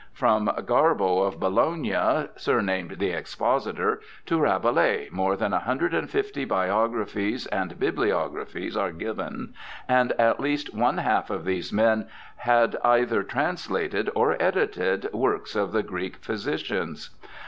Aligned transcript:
From 0.13 0.47
Garbo 0.65 1.23
of 1.27 1.39
Bologna, 1.39 2.27
surnamed 2.35 2.97
the 2.97 3.11
expositor, 3.11 4.01
to 4.25 4.39
Rabelais, 4.39 5.09
more 5.11 5.35
than 5.37 5.51
150 5.51 6.43
biographies 6.43 7.45
and 7.45 7.79
bibliographies 7.79 8.75
are 8.75 8.91
given, 8.91 9.53
and 9.87 10.13
at 10.13 10.39
least 10.39 10.73
one 10.73 10.97
half 10.97 11.29
of 11.29 11.45
these 11.45 11.71
men 11.71 12.07
had 12.37 12.77
either 12.83 13.21
translated 13.21 14.09
or 14.15 14.41
edited 14.41 15.07
works 15.13 15.55
of 15.55 15.71
the 15.71 15.83
Greek 15.83 16.15
physicians. 16.15 17.11